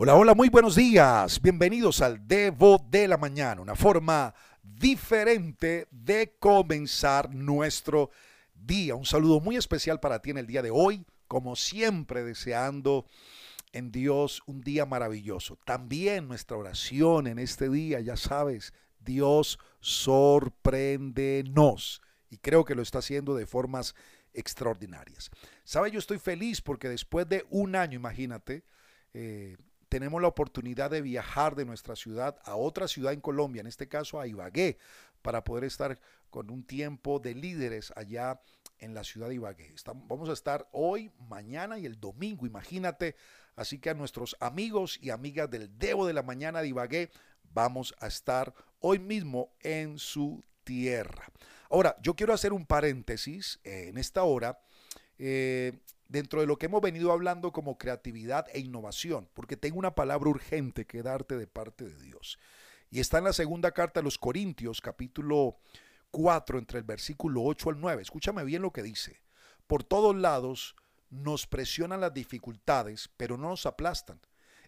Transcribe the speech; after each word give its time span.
Hola, 0.00 0.14
hola, 0.14 0.36
muy 0.36 0.48
buenos 0.48 0.76
días. 0.76 1.42
Bienvenidos 1.42 2.02
al 2.02 2.28
Devo 2.28 2.78
de 2.88 3.08
la 3.08 3.16
Mañana, 3.16 3.60
una 3.60 3.74
forma 3.74 4.32
diferente 4.62 5.88
de 5.90 6.36
comenzar 6.38 7.34
nuestro 7.34 8.12
día. 8.54 8.94
Un 8.94 9.04
saludo 9.04 9.40
muy 9.40 9.56
especial 9.56 9.98
para 9.98 10.22
ti 10.22 10.30
en 10.30 10.38
el 10.38 10.46
día 10.46 10.62
de 10.62 10.70
hoy, 10.70 11.04
como 11.26 11.56
siempre 11.56 12.22
deseando 12.22 13.06
en 13.72 13.90
Dios 13.90 14.40
un 14.46 14.60
día 14.60 14.86
maravilloso. 14.86 15.58
También 15.64 16.28
nuestra 16.28 16.56
oración 16.56 17.26
en 17.26 17.40
este 17.40 17.68
día, 17.68 17.98
ya 17.98 18.16
sabes, 18.16 18.72
Dios 19.00 19.58
sorpréndenos. 19.80 22.02
Y 22.30 22.36
creo 22.36 22.64
que 22.64 22.76
lo 22.76 22.82
está 22.82 23.00
haciendo 23.00 23.34
de 23.34 23.46
formas 23.46 23.96
extraordinarias. 24.32 25.28
¿Sabe? 25.64 25.90
Yo 25.90 25.98
estoy 25.98 26.20
feliz 26.20 26.60
porque 26.60 26.88
después 26.88 27.28
de 27.28 27.44
un 27.50 27.74
año, 27.74 27.96
imagínate, 27.96 28.62
eh, 29.12 29.56
tenemos 29.88 30.20
la 30.20 30.28
oportunidad 30.28 30.90
de 30.90 31.02
viajar 31.02 31.54
de 31.54 31.64
nuestra 31.64 31.96
ciudad 31.96 32.38
a 32.44 32.56
otra 32.56 32.88
ciudad 32.88 33.12
en 33.12 33.20
Colombia, 33.20 33.60
en 33.60 33.66
este 33.66 33.88
caso 33.88 34.20
a 34.20 34.26
Ibagué, 34.26 34.78
para 35.22 35.44
poder 35.44 35.64
estar 35.64 35.98
con 36.30 36.50
un 36.50 36.64
tiempo 36.64 37.18
de 37.18 37.34
líderes 37.34 37.92
allá 37.96 38.40
en 38.78 38.94
la 38.94 39.04
ciudad 39.04 39.28
de 39.28 39.34
Ibagué. 39.34 39.74
vamos 40.06 40.28
a 40.28 40.32
estar 40.32 40.68
hoy, 40.72 41.10
mañana 41.28 41.78
y 41.78 41.86
el 41.86 41.98
domingo, 41.98 42.46
imagínate. 42.46 43.16
Así 43.56 43.78
que 43.78 43.90
a 43.90 43.94
nuestros 43.94 44.36
amigos 44.40 44.98
y 45.02 45.10
amigas 45.10 45.50
del 45.50 45.76
Debo 45.78 46.06
de 46.06 46.12
la 46.12 46.22
Mañana 46.22 46.60
de 46.60 46.68
Ibagué, 46.68 47.10
vamos 47.52 47.94
a 47.98 48.06
estar 48.06 48.54
hoy 48.80 48.98
mismo 48.98 49.50
en 49.60 49.98
su 49.98 50.44
tierra. 50.62 51.28
Ahora, 51.70 51.96
yo 52.00 52.14
quiero 52.14 52.32
hacer 52.32 52.52
un 52.52 52.66
paréntesis 52.66 53.58
en 53.64 53.98
esta 53.98 54.22
hora. 54.22 54.60
Eh, 55.18 55.78
dentro 56.08 56.40
de 56.40 56.46
lo 56.46 56.56
que 56.56 56.66
hemos 56.66 56.80
venido 56.80 57.12
hablando 57.12 57.52
como 57.52 57.78
creatividad 57.78 58.46
e 58.52 58.60
innovación, 58.60 59.28
porque 59.34 59.56
tengo 59.56 59.78
una 59.78 59.94
palabra 59.94 60.30
urgente 60.30 60.86
que 60.86 61.02
darte 61.02 61.36
de 61.36 61.46
parte 61.46 61.84
de 61.84 62.02
Dios. 62.02 62.38
Y 62.90 63.00
está 63.00 63.18
en 63.18 63.24
la 63.24 63.32
segunda 63.32 63.72
carta 63.72 64.00
de 64.00 64.04
los 64.04 64.18
Corintios, 64.18 64.80
capítulo 64.80 65.58
4, 66.10 66.58
entre 66.58 66.78
el 66.78 66.84
versículo 66.84 67.42
8 67.42 67.70
al 67.70 67.80
9. 67.80 68.02
Escúchame 68.02 68.44
bien 68.44 68.62
lo 68.62 68.72
que 68.72 68.82
dice. 68.82 69.20
Por 69.66 69.84
todos 69.84 70.16
lados 70.16 70.74
nos 71.10 71.46
presionan 71.46 72.00
las 72.00 72.14
dificultades, 72.14 73.10
pero 73.16 73.36
no 73.36 73.50
nos 73.50 73.66
aplastan. 73.66 74.20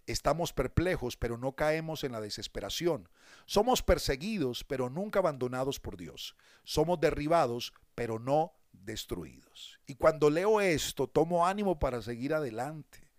Estamos 0.07 0.53
perplejos, 0.53 1.17
pero 1.17 1.39
no 1.39 1.53
caemos 1.53 2.05
en 2.05 2.13
la 2.13 2.21
desesperación. 2.21 3.09
Somos 3.47 3.83
perseguidos, 3.83 4.65
pero 4.65 4.91
nunca 4.91 5.21
abandonados 5.21 5.81
por 5.81 5.97
Dios. 5.97 6.35
Somos 6.65 7.01
derribados, 7.01 7.73
pero 7.95 8.19
no 8.19 8.53
destruidos. 8.73 9.79
Y 9.87 9.95
cuando 9.95 10.31
leo 10.31 10.61
esto, 10.61 11.07
tomo 11.07 11.47
ánimo 11.47 11.79
para 11.79 12.03
seguir 12.03 12.35
adelante. 12.35 13.11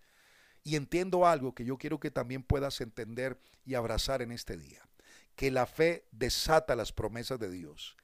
Y 0.64 0.76
entiendo 0.76 1.26
algo 1.26 1.56
que 1.56 1.66
yo 1.66 1.78
quiero 1.78 2.00
que 2.00 2.12
también 2.12 2.44
puedas 2.44 2.82
entender 2.82 3.40
y 3.66 3.76
abrazar 3.76 4.22
en 4.22 4.32
este 4.32 4.58
día. 4.58 4.88
Que 5.36 5.50
la 5.52 5.66
fe 5.66 6.06
desata 6.12 6.76
las 6.76 6.92
promesas 6.92 7.40
de 7.40 7.50
Dios. 7.50 7.98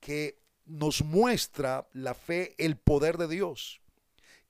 Que 0.00 0.42
nos 0.64 1.02
muestra 1.02 1.88
la 1.92 2.14
fe 2.14 2.54
el 2.58 2.76
poder 2.76 3.18
de 3.18 3.28
Dios. 3.28 3.80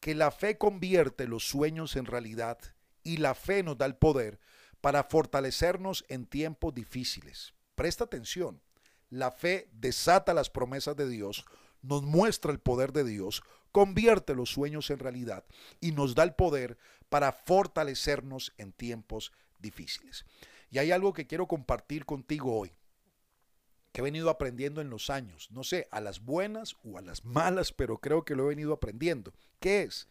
Que 0.00 0.14
la 0.14 0.30
fe 0.30 0.56
convierte 0.56 1.26
los 1.26 1.46
sueños 1.46 1.96
en 1.96 2.06
realidad. 2.06 2.58
Y 3.02 3.18
la 3.18 3.34
fe 3.34 3.62
nos 3.62 3.76
da 3.76 3.86
el 3.86 3.96
poder 3.96 4.40
para 4.80 5.04
fortalecernos 5.04 6.04
en 6.08 6.26
tiempos 6.26 6.74
difíciles. 6.74 7.54
Presta 7.74 8.04
atención. 8.04 8.62
La 9.10 9.30
fe 9.30 9.68
desata 9.72 10.34
las 10.34 10.50
promesas 10.50 10.96
de 10.96 11.08
Dios 11.08 11.44
nos 11.86 12.02
muestra 12.02 12.52
el 12.52 12.58
poder 12.58 12.92
de 12.92 13.04
Dios, 13.04 13.42
convierte 13.72 14.34
los 14.34 14.50
sueños 14.50 14.90
en 14.90 14.98
realidad 14.98 15.44
y 15.80 15.92
nos 15.92 16.14
da 16.14 16.22
el 16.22 16.34
poder 16.34 16.78
para 17.08 17.32
fortalecernos 17.32 18.52
en 18.58 18.72
tiempos 18.72 19.32
difíciles. 19.58 20.24
Y 20.70 20.78
hay 20.78 20.90
algo 20.90 21.12
que 21.12 21.26
quiero 21.26 21.46
compartir 21.46 22.04
contigo 22.04 22.58
hoy, 22.58 22.72
que 23.92 24.00
he 24.00 24.04
venido 24.04 24.28
aprendiendo 24.30 24.80
en 24.80 24.90
los 24.90 25.10
años, 25.10 25.50
no 25.50 25.62
sé, 25.62 25.88
a 25.90 26.00
las 26.00 26.20
buenas 26.20 26.76
o 26.84 26.98
a 26.98 27.02
las 27.02 27.24
malas, 27.24 27.72
pero 27.72 27.98
creo 27.98 28.24
que 28.24 28.34
lo 28.34 28.44
he 28.44 28.48
venido 28.48 28.72
aprendiendo. 28.72 29.32
¿Qué 29.60 29.82
es? 29.82 30.08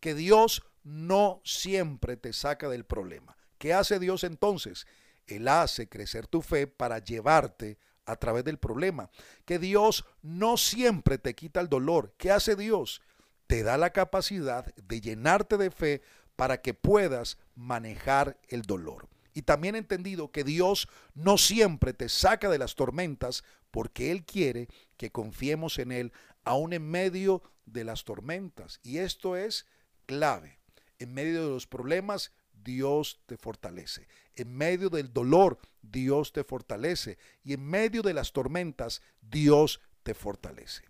Que 0.00 0.14
Dios 0.14 0.64
no 0.82 1.40
siempre 1.44 2.16
te 2.16 2.32
saca 2.32 2.68
del 2.68 2.84
problema. 2.84 3.36
¿Qué 3.58 3.74
hace 3.74 3.98
Dios 3.98 4.24
entonces? 4.24 4.86
Él 5.26 5.46
hace 5.48 5.88
crecer 5.88 6.26
tu 6.26 6.40
fe 6.40 6.66
para 6.66 7.00
llevarte 7.00 7.78
a 8.08 8.16
través 8.16 8.44
del 8.44 8.58
problema. 8.58 9.10
Que 9.44 9.58
Dios 9.58 10.04
no 10.22 10.56
siempre 10.56 11.18
te 11.18 11.34
quita 11.34 11.60
el 11.60 11.68
dolor. 11.68 12.14
¿Qué 12.16 12.30
hace 12.30 12.56
Dios? 12.56 13.02
Te 13.46 13.62
da 13.62 13.76
la 13.76 13.90
capacidad 13.90 14.74
de 14.74 15.00
llenarte 15.00 15.56
de 15.56 15.70
fe 15.70 16.02
para 16.36 16.60
que 16.62 16.74
puedas 16.74 17.38
manejar 17.54 18.38
el 18.48 18.62
dolor. 18.62 19.08
Y 19.34 19.42
también 19.42 19.74
he 19.74 19.78
entendido 19.78 20.32
que 20.32 20.42
Dios 20.42 20.88
no 21.14 21.38
siempre 21.38 21.92
te 21.92 22.08
saca 22.08 22.48
de 22.48 22.58
las 22.58 22.74
tormentas 22.74 23.44
porque 23.70 24.10
Él 24.10 24.24
quiere 24.24 24.68
que 24.96 25.12
confiemos 25.12 25.78
en 25.78 25.92
Él 25.92 26.12
aún 26.44 26.72
en 26.72 26.88
medio 26.90 27.42
de 27.66 27.84
las 27.84 28.04
tormentas. 28.04 28.80
Y 28.82 28.98
esto 28.98 29.36
es 29.36 29.66
clave. 30.06 30.58
En 30.98 31.12
medio 31.14 31.44
de 31.44 31.50
los 31.50 31.66
problemas, 31.66 32.32
Dios 32.62 33.20
te 33.26 33.36
fortalece. 33.36 34.08
En 34.34 34.54
medio 34.54 34.90
del 34.90 35.12
dolor, 35.12 35.58
Dios 35.82 36.32
te 36.32 36.44
fortalece. 36.44 37.18
Y 37.42 37.52
en 37.54 37.64
medio 37.64 38.02
de 38.02 38.14
las 38.14 38.32
tormentas, 38.32 39.02
Dios 39.20 39.80
te 40.02 40.14
fortalece. 40.14 40.84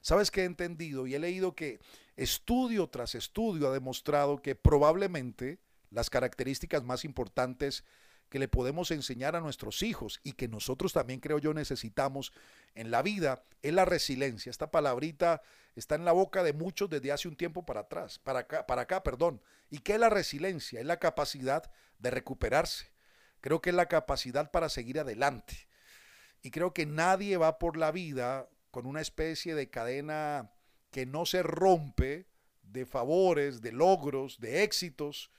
¿Sabes 0.00 0.30
qué 0.30 0.42
he 0.42 0.44
entendido? 0.44 1.06
Y 1.06 1.14
he 1.14 1.18
leído 1.18 1.54
que 1.54 1.80
estudio 2.16 2.88
tras 2.88 3.14
estudio 3.14 3.68
ha 3.68 3.72
demostrado 3.72 4.42
que 4.42 4.54
probablemente 4.54 5.58
las 5.90 6.10
características 6.10 6.82
más 6.84 7.04
importantes 7.04 7.84
que 8.28 8.38
le 8.38 8.48
podemos 8.48 8.90
enseñar 8.90 9.36
a 9.36 9.40
nuestros 9.40 9.82
hijos 9.82 10.18
y 10.24 10.32
que 10.32 10.48
nosotros 10.48 10.94
también 10.94 11.20
creo 11.20 11.38
yo 11.38 11.52
necesitamos 11.52 12.32
en 12.74 12.90
la 12.90 13.02
vida 13.02 13.44
es 13.62 13.72
la 13.72 13.84
resiliencia. 13.84 14.50
Esta 14.50 14.70
palabrita 14.70 15.42
está 15.76 15.94
en 15.94 16.04
la 16.04 16.12
boca 16.12 16.42
de 16.42 16.52
muchos 16.52 16.90
desde 16.90 17.12
hace 17.12 17.28
un 17.28 17.36
tiempo 17.36 17.64
para 17.64 17.80
atrás, 17.80 18.18
para 18.18 18.40
acá, 18.40 18.66
para 18.66 18.82
acá, 18.82 19.02
perdón. 19.02 19.40
¿Y 19.70 19.78
qué 19.78 19.94
es 19.94 20.00
la 20.00 20.10
resiliencia? 20.10 20.80
Es 20.80 20.86
la 20.86 20.98
capacidad 20.98 21.70
de 21.98 22.10
recuperarse. 22.10 22.90
Creo 23.40 23.60
que 23.60 23.70
es 23.70 23.76
la 23.76 23.86
capacidad 23.86 24.50
para 24.50 24.68
seguir 24.68 25.00
adelante. 25.00 25.68
Y 26.42 26.50
creo 26.50 26.74
que 26.74 26.86
nadie 26.86 27.36
va 27.36 27.58
por 27.58 27.76
la 27.76 27.92
vida 27.92 28.48
con 28.70 28.86
una 28.86 29.00
especie 29.00 29.54
de 29.54 29.70
cadena 29.70 30.52
que 30.90 31.06
no 31.06 31.24
se 31.26 31.42
rompe 31.42 32.26
de 32.62 32.86
favores, 32.86 33.60
de 33.62 33.72
logros, 33.72 34.40
de 34.40 34.62
éxitos. 34.62 35.30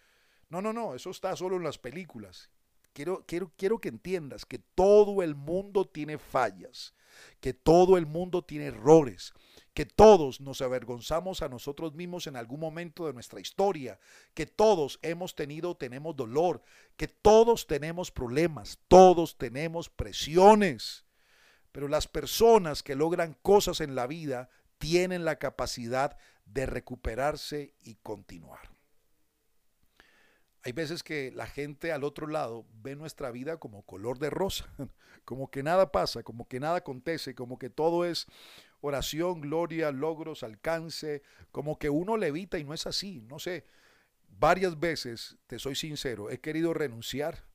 No, 0.49 0.61
no, 0.61 0.71
no, 0.71 0.95
eso 0.95 1.09
está 1.09 1.35
solo 1.35 1.57
en 1.57 1.63
las 1.63 1.77
películas. 1.77 2.49
Quiero, 2.93 3.23
quiero, 3.25 3.51
quiero 3.57 3.79
que 3.79 3.89
entiendas 3.89 4.45
que 4.45 4.59
todo 4.59 5.23
el 5.23 5.35
mundo 5.35 5.85
tiene 5.85 6.17
fallas, 6.17 6.93
que 7.39 7.53
todo 7.53 7.97
el 7.97 8.05
mundo 8.05 8.43
tiene 8.43 8.67
errores, 8.67 9.33
que 9.73 9.85
todos 9.85 10.39
nos 10.39 10.61
avergonzamos 10.61 11.41
a 11.41 11.49
nosotros 11.49 11.95
mismos 11.95 12.27
en 12.27 12.35
algún 12.35 12.59
momento 12.59 13.07
de 13.07 13.13
nuestra 13.13 13.39
historia, 13.39 13.99
que 14.35 14.45
todos 14.45 14.99
hemos 15.01 15.35
tenido, 15.35 15.75
tenemos 15.75 16.15
dolor, 16.15 16.61
que 16.95 17.07
todos 17.07 17.65
tenemos 17.65 18.11
problemas, 18.11 18.79
todos 18.87 19.37
tenemos 19.37 19.89
presiones. 19.89 21.05
Pero 21.71 21.87
las 21.87 22.07
personas 22.07 22.83
que 22.83 22.95
logran 22.95 23.35
cosas 23.41 23.81
en 23.81 23.95
la 23.95 24.05
vida 24.05 24.49
tienen 24.77 25.25
la 25.25 25.39
capacidad 25.39 26.17
de 26.45 26.67
recuperarse 26.67 27.73
y 27.81 27.95
continuar. 27.95 28.72
Hay 30.65 30.71
veces 30.71 31.03
que 31.03 31.31
la 31.31 31.45
gente 31.45 31.91
al 31.91 32.05
otro 32.05 32.27
lado 32.27 32.65
ve 32.81 32.95
nuestra 32.95 33.31
vida 33.31 33.57
como 33.57 33.83
color 33.83 34.17
de 34.17 34.29
rosa, 34.29 34.69
como 35.25 35.51
que 35.51 35.61
nada 35.61 35.91
pasa, 35.91 36.23
como 36.23 36.47
que 36.47 36.59
nada 36.59 36.77
acontece, 36.77 37.35
como 37.35 37.59
que 37.59 37.69
todo 37.69 38.05
es 38.05 38.27
oración, 38.79 39.41
gloria, 39.41 39.91
logros, 39.91 40.41
alcance, 40.43 41.21
como 41.51 41.77
que 41.77 41.89
uno 41.89 42.15
levita 42.15 42.59
y 42.59 42.63
no 42.63 42.73
es 42.73 42.87
así. 42.87 43.21
No 43.27 43.39
sé, 43.39 43.65
varias 44.39 44.79
veces, 44.79 45.37
te 45.47 45.59
soy 45.59 45.75
sincero, 45.75 46.29
he 46.29 46.39
querido 46.39 46.73
renunciar, 46.73 47.45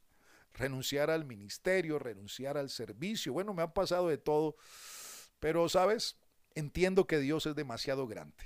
renunciar 0.53 1.11
al 1.11 1.25
ministerio, 1.25 1.99
renunciar 1.99 2.59
al 2.59 2.69
servicio. 2.69 3.33
Bueno, 3.33 3.55
me 3.55 3.63
ha 3.63 3.73
pasado 3.73 4.09
de 4.09 4.19
todo, 4.19 4.57
pero 5.41 5.69
sabes, 5.71 6.17
entiendo 6.55 7.07
que 7.07 7.19
Dios 7.19 7.47
es 7.47 7.55
demasiado 7.55 8.07
grande 8.07 8.45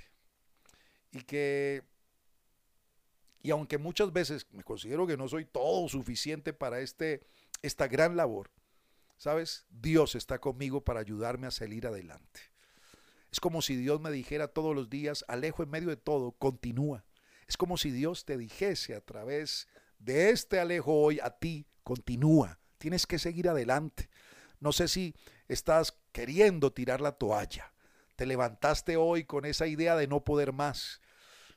y 1.11 1.23
que 1.23 1.83
y 3.43 3.51
aunque 3.51 3.77
muchas 3.77 4.13
veces 4.13 4.47
me 4.51 4.63
considero 4.63 5.05
que 5.05 5.17
no 5.17 5.27
soy 5.27 5.43
todo 5.43 5.87
suficiente 5.89 6.53
para 6.53 6.79
este, 6.79 7.27
esta 7.61 7.87
gran 7.87 8.15
labor, 8.15 8.49
¿sabes? 9.17 9.65
Dios 9.69 10.15
está 10.15 10.39
conmigo 10.39 10.83
para 10.83 11.01
ayudarme 11.01 11.47
a 11.47 11.51
salir 11.51 11.85
adelante. 11.85 12.39
Es 13.31 13.41
como 13.41 13.61
si 13.61 13.75
Dios 13.75 13.99
me 13.99 14.11
dijera 14.11 14.47
todos 14.47 14.73
los 14.73 14.89
días, 14.89 15.25
Alejo, 15.27 15.61
en 15.61 15.69
medio 15.69 15.89
de 15.89 15.97
todo, 15.97 16.31
continúa. 16.31 17.03
Es 17.45 17.57
como 17.57 17.77
si 17.77 17.91
Dios 17.91 18.23
te 18.23 18.37
dijese 18.37 18.95
a 18.95 19.01
través 19.01 19.67
de 19.99 20.29
este 20.29 20.59
Alejo 20.59 20.93
hoy 20.93 21.19
a 21.19 21.31
ti, 21.31 21.67
continúa. 21.83 22.59
Tienes 22.77 23.05
que 23.05 23.19
seguir 23.19 23.49
adelante. 23.49 24.09
No 24.61 24.71
sé 24.71 24.87
si 24.87 25.15
estás 25.49 25.99
queriendo 26.13 26.71
tirar 26.71 27.01
la 27.01 27.11
toalla. 27.11 27.73
Te 28.15 28.25
levantaste 28.25 28.95
hoy 28.95 29.25
con 29.25 29.43
esa 29.43 29.67
idea 29.67 29.97
de 29.97 30.07
no 30.07 30.23
poder 30.23 30.53
más 30.53 31.01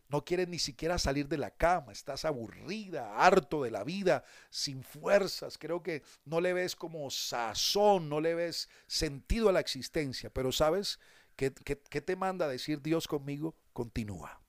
no 0.08 0.24
quieres 0.24 0.48
ni 0.48 0.58
siquiera 0.58 0.98
salir 0.98 1.28
de 1.28 1.38
la 1.38 1.50
cama, 1.50 1.92
estás 1.92 2.24
aburrida, 2.24 3.16
harto 3.16 3.64
de 3.64 3.70
la 3.70 3.82
vida, 3.82 4.24
sin 4.50 4.82
fuerzas, 4.82 5.58
creo 5.58 5.82
que 5.82 6.02
no 6.24 6.40
le 6.40 6.52
ves 6.52 6.76
como 6.76 7.10
sazón, 7.10 8.08
no 8.08 8.20
le 8.20 8.34
ves 8.34 8.68
sentido 8.86 9.48
a 9.48 9.52
la 9.52 9.60
existencia, 9.60 10.30
pero 10.30 10.52
sabes, 10.52 11.00
¿qué, 11.34 11.52
qué, 11.52 12.00
te 12.00 12.16
manda 12.16 12.46
a 12.46 12.50
decir 12.50 12.82
Dios 12.82 13.08
conmigo? 13.08 13.56
Continúa, 13.72 14.40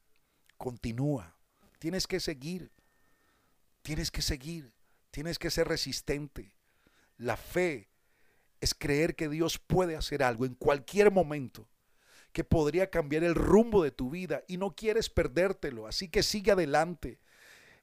continúa, 0.57 1.35
tienes 1.79 2.05
que 2.05 2.19
seguir, 2.19 2.71
tienes 3.81 4.11
que 4.11 4.21
seguir, 4.21 4.73
tienes 5.09 5.39
que 5.39 5.49
ser 5.49 5.67
resistente. 5.67 6.53
La 7.17 7.35
fe 7.35 7.89
es 8.61 8.75
creer 8.75 9.15
que 9.15 9.27
Dios 9.27 9.57
puede 9.57 9.95
hacer 9.95 10.21
algo 10.21 10.45
en 10.45 10.53
cualquier 10.53 11.11
momento 11.11 11.67
que 12.31 12.43
podría 12.43 12.89
cambiar 12.89 13.23
el 13.23 13.35
rumbo 13.35 13.83
de 13.83 13.91
tu 13.91 14.09
vida 14.09 14.43
y 14.47 14.57
no 14.57 14.75
quieres 14.75 15.09
perdértelo, 15.09 15.87
así 15.87 16.09
que 16.09 16.23
sigue 16.23 16.51
adelante. 16.51 17.19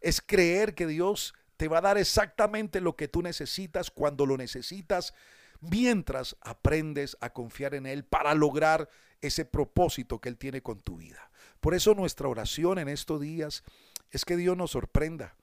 Es 0.01 0.21
creer 0.21 0.75
que 0.75 0.87
Dios 0.87 1.35
te 1.57 1.69
va 1.69 1.79
a 1.79 1.83
dar 1.83 1.99
exactamente 1.99 2.81
lo 2.81 2.97
que 2.97 3.09
tú 3.09 3.23
necesitas 3.23 3.91
cuando 3.91 4.27
lo 4.27 4.37
necesitas, 4.37 5.15
mientras 5.61 6.37
aprendes 6.41 7.17
a 7.21 7.33
confiar 7.33 7.75
en 7.75 7.87
Él 7.87 8.05
para 8.05 8.35
lograr 8.35 8.89
ese 9.21 9.45
propósito 9.45 10.21
que 10.21 10.29
Él 10.29 10.37
tiene 10.37 10.63
con 10.63 10.81
tu 10.81 10.97
vida. 10.99 11.31
Por 11.61 11.75
eso 11.75 11.95
nuestra 11.95 12.29
oración 12.29 12.79
en 12.79 12.89
estos 12.89 13.21
días 13.21 13.65
es 14.11 14.25
que 14.25 14.37
Dios 14.37 14.57
nos 14.57 14.73
sorprenda 14.73 15.35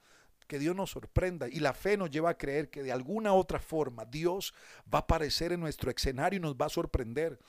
que 0.51 0.59
Dios 0.59 0.75
nos 0.75 0.91
sorprenda 0.91 1.47
y 1.47 1.61
la 1.61 1.73
fe 1.73 1.95
nos 1.95 2.11
lleva 2.11 2.31
a 2.31 2.37
creer 2.37 2.69
que 2.69 2.83
de 2.83 2.91
alguna 2.91 3.31
otra 3.31 3.57
forma 3.57 4.03
Dios 4.03 4.53
va 4.93 4.97
a 4.97 5.03
aparecer 5.03 5.53
en 5.53 5.61
nuestro 5.61 5.89
escenario 5.89 6.39
y 6.39 6.41
nos 6.41 6.55
va 6.55 6.65
a 6.65 6.69
sorprender 6.69 7.39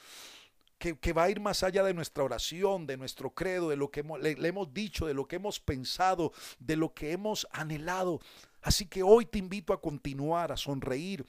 que, 1.00 1.12
va 1.12 1.25
a 1.25 1.31
ir 1.31 1.38
más 1.38 1.62
allá 1.62 1.84
de 1.84 1.94
nuestra 1.94 2.25
oración, 2.25 2.87
de 2.87 2.96
nuestro 2.96 3.31
credo, 3.31 3.69
de 3.69 3.76
lo 3.76 3.90
que 3.90 4.02
le, 4.20 4.34
le 4.34 4.49
hemos 4.49 4.75
dicho, 4.75 5.06
de 5.06 5.14
lo 5.14 5.29
que 5.29 5.37
hemos 5.37 5.61
pensado, 5.61 6.32
de 6.58 6.75
lo 6.75 6.93
que 6.93 7.12
hemos 7.12 7.46
anhelado. 7.52 8.20
Así 8.62 8.87
que 8.87 9.02
hoy 9.02 9.25
te 9.26 9.38
invito 9.38 9.73
a 9.73 9.81
continuar, 9.81 10.50
a 10.50 10.56
sonreír, 10.56 11.25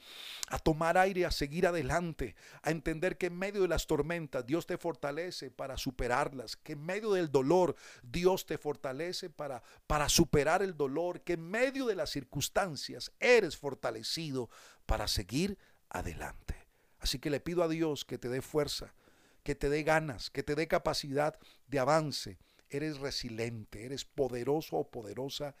a 0.48 0.58
tomar 0.58 0.98
aire, 0.98 1.24
a 1.24 1.30
seguir 1.30 1.66
adelante, 1.66 2.34
a 2.62 2.70
entender 2.70 3.16
que 3.16 3.26
en 3.26 3.38
medio 3.38 3.62
de 3.62 3.68
las 3.68 3.86
tormentas 3.86 4.44
Dios 4.44 4.66
te 4.66 4.76
fortalece 4.76 5.50
para 5.50 5.76
superarlas, 5.76 6.56
que 6.56 6.72
en 6.72 6.84
medio 6.84 7.12
del 7.12 7.30
dolor 7.30 7.76
Dios 8.02 8.46
te 8.46 8.58
fortalece 8.58 9.30
para, 9.30 9.62
para 9.86 10.08
superar 10.08 10.62
el 10.62 10.76
dolor, 10.76 11.20
que 11.22 11.34
en 11.34 11.48
medio 11.48 11.86
de 11.86 11.96
las 11.96 12.10
circunstancias 12.10 13.12
eres 13.20 13.56
fortalecido 13.56 14.48
para 14.86 15.06
seguir 15.06 15.58
adelante. 15.90 16.56
Así 16.98 17.18
que 17.18 17.30
le 17.30 17.40
pido 17.40 17.62
a 17.62 17.68
Dios 17.68 18.04
que 18.04 18.18
te 18.18 18.28
dé 18.28 18.42
fuerza, 18.42 18.94
que 19.44 19.54
te 19.54 19.68
dé 19.68 19.82
ganas, 19.82 20.30
que 20.30 20.42
te 20.42 20.54
dé 20.54 20.66
capacidad 20.66 21.38
de 21.68 21.78
avance. 21.78 22.38
Eres 22.70 22.98
resiliente, 22.98 23.84
eres 23.84 24.04
poderoso 24.04 24.76
o 24.76 24.90
poderosa 24.90 25.54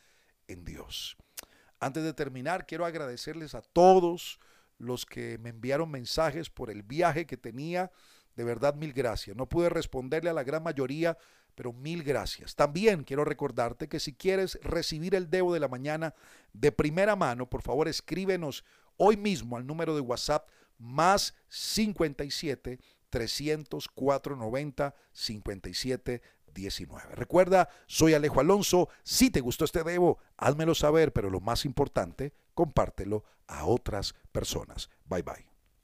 en 0.48 0.64
Dios. 0.64 1.16
Antes 1.78 2.02
de 2.02 2.14
terminar, 2.14 2.66
quiero 2.66 2.86
agradecerles 2.86 3.54
a 3.54 3.60
todos 3.60 4.40
los 4.78 5.06
que 5.06 5.38
me 5.38 5.50
enviaron 5.50 5.90
mensajes 5.90 6.50
por 6.50 6.70
el 6.70 6.82
viaje 6.82 7.26
que 7.26 7.36
tenía. 7.36 7.92
De 8.34 8.42
verdad, 8.42 8.74
mil 8.74 8.92
gracias. 8.92 9.36
No 9.36 9.48
pude 9.48 9.68
responderle 9.68 10.30
a 10.30 10.34
la 10.34 10.42
gran 10.42 10.62
mayoría, 10.62 11.16
pero 11.54 11.72
mil 11.72 12.02
gracias. 12.02 12.56
También 12.56 13.04
quiero 13.04 13.24
recordarte 13.24 13.88
que 13.88 14.00
si 14.00 14.14
quieres 14.14 14.58
recibir 14.62 15.14
el 15.14 15.30
Debo 15.30 15.52
de 15.52 15.60
la 15.60 15.68
mañana 15.68 16.14
de 16.52 16.72
primera 16.72 17.16
mano, 17.16 17.48
por 17.48 17.62
favor 17.62 17.86
escríbenos 17.86 18.64
hoy 18.96 19.16
mismo 19.16 19.56
al 19.56 19.66
número 19.66 19.94
de 19.94 20.00
WhatsApp 20.00 20.48
más 20.78 21.34
57 21.48 22.80
304 23.14 24.34
90 24.34 24.92
57 25.12 26.22
19. 26.52 27.14
Recuerda, 27.14 27.68
soy 27.86 28.14
Alejo 28.14 28.40
Alonso. 28.40 28.88
Si 29.04 29.30
te 29.30 29.40
gustó 29.40 29.64
este 29.64 29.84
debo, 29.84 30.18
házmelo 30.36 30.74
saber, 30.74 31.12
pero 31.12 31.30
lo 31.30 31.38
más 31.38 31.64
importante, 31.64 32.32
compártelo 32.54 33.24
a 33.46 33.66
otras 33.66 34.16
personas. 34.32 34.90
Bye 35.06 35.22
bye. 35.22 35.53